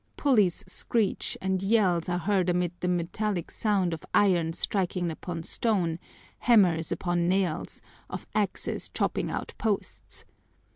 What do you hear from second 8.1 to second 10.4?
axes chopping out posts.